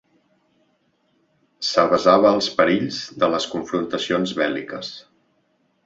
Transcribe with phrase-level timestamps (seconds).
[1.67, 4.95] S'avesava als perills de les confrontacions bèl·liques.